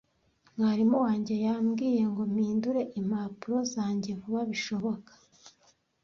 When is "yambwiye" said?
1.45-2.01